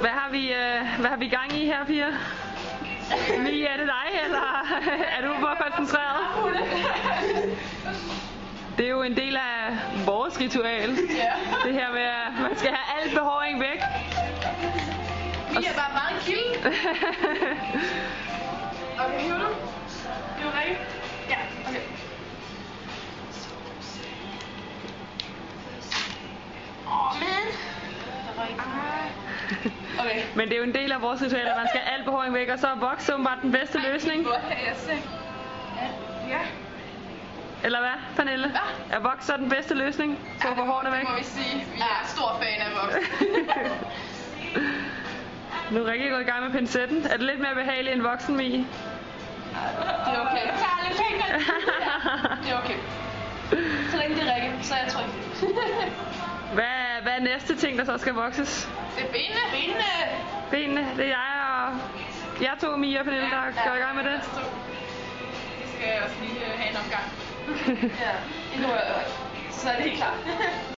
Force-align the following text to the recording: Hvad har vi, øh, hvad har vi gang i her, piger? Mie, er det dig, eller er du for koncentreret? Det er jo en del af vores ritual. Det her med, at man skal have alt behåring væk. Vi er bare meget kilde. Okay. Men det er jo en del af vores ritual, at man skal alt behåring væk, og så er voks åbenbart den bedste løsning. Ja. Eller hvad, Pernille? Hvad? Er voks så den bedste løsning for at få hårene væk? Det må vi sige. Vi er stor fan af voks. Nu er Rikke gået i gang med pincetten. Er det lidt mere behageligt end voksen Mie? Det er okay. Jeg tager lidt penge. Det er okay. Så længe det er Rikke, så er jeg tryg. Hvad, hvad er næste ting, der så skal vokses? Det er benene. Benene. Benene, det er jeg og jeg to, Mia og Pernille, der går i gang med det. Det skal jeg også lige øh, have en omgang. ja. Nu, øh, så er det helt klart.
Hvad 0.00 0.10
har 0.10 0.30
vi, 0.30 0.52
øh, 0.52 1.00
hvad 1.00 1.10
har 1.10 1.16
vi 1.16 1.28
gang 1.28 1.52
i 1.52 1.66
her, 1.66 1.84
piger? 1.86 2.12
Mie, 3.38 3.66
er 3.66 3.76
det 3.76 3.86
dig, 3.86 4.20
eller 4.24 4.66
er 5.18 5.26
du 5.26 5.34
for 5.40 5.56
koncentreret? 5.60 6.20
Det 8.78 8.86
er 8.86 8.90
jo 8.90 9.02
en 9.02 9.16
del 9.16 9.36
af 9.36 9.78
vores 10.06 10.40
ritual. 10.40 10.90
Det 11.64 11.72
her 11.72 11.92
med, 11.92 12.02
at 12.02 12.40
man 12.42 12.56
skal 12.56 12.70
have 12.70 13.02
alt 13.02 13.14
behåring 13.14 13.60
væk. 13.60 13.80
Vi 15.50 15.64
er 15.64 15.74
bare 15.74 15.92
meget 15.92 16.22
kilde. 16.24 16.76
Okay. 30.00 30.22
Men 30.36 30.48
det 30.48 30.52
er 30.52 30.58
jo 30.58 30.62
en 30.64 30.74
del 30.74 30.92
af 30.92 31.02
vores 31.02 31.22
ritual, 31.22 31.46
at 31.46 31.56
man 31.56 31.68
skal 31.68 31.80
alt 31.94 32.04
behåring 32.04 32.34
væk, 32.34 32.48
og 32.48 32.58
så 32.58 32.66
er 32.66 32.74
voks 32.74 33.10
åbenbart 33.10 33.38
den 33.42 33.52
bedste 33.52 33.78
løsning. 33.78 34.26
Ja. 36.28 36.38
Eller 37.64 37.78
hvad, 37.78 37.96
Pernille? 38.16 38.48
Hvad? 38.48 38.60
Er 38.90 39.00
voks 39.00 39.24
så 39.26 39.36
den 39.36 39.48
bedste 39.48 39.74
løsning 39.74 40.18
for 40.40 40.48
at 40.48 40.56
få 40.56 40.64
hårene 40.64 40.92
væk? 40.92 41.00
Det 41.00 41.08
må 41.08 41.16
vi 41.16 41.24
sige. 41.24 41.66
Vi 41.74 41.80
er 41.80 42.06
stor 42.06 42.40
fan 42.42 42.60
af 42.66 42.70
voks. 42.82 42.94
Nu 45.70 45.84
er 45.84 45.90
Rikke 45.92 46.08
gået 46.10 46.20
i 46.20 46.24
gang 46.24 46.44
med 46.44 46.52
pincetten. 46.52 47.06
Er 47.06 47.16
det 47.16 47.20
lidt 47.20 47.40
mere 47.40 47.54
behageligt 47.54 47.94
end 47.94 48.02
voksen 48.02 48.36
Mie? 48.36 48.58
Det 48.58 48.66
er 50.14 50.20
okay. 50.20 50.46
Jeg 50.46 50.54
tager 50.64 50.88
lidt 50.88 50.98
penge. 51.02 51.24
Det 52.44 52.52
er 52.52 52.58
okay. 52.58 52.78
Så 53.90 53.96
længe 53.96 54.14
det 54.16 54.22
er 54.28 54.34
Rikke, 54.34 54.52
så 54.62 54.74
er 54.74 54.78
jeg 54.78 54.92
tryg. 54.92 55.04
Hvad, 56.54 57.02
hvad 57.02 57.12
er 57.12 57.20
næste 57.20 57.56
ting, 57.56 57.78
der 57.78 57.84
så 57.84 57.98
skal 57.98 58.14
vokses? 58.14 58.68
Det 58.96 59.04
er 59.04 59.12
benene. 59.12 59.40
Benene. 59.52 59.84
Benene, 60.50 60.96
det 60.96 61.04
er 61.04 61.08
jeg 61.08 61.36
og 61.66 62.42
jeg 62.42 62.54
to, 62.60 62.76
Mia 62.76 62.98
og 62.98 63.04
Pernille, 63.04 63.30
der 63.30 63.68
går 63.68 63.74
i 63.74 63.78
gang 63.78 63.96
med 63.96 64.04
det. 64.04 64.20
Det 65.60 65.68
skal 65.74 65.88
jeg 65.88 66.02
også 66.04 66.16
lige 66.20 66.46
øh, 66.46 66.58
have 66.58 66.70
en 66.70 66.76
omgang. 66.76 67.06
ja. 68.04 68.12
Nu, 68.62 68.68
øh, 68.74 69.06
så 69.50 69.70
er 69.70 69.76
det 69.76 69.84
helt 69.84 69.96
klart. 69.96 70.18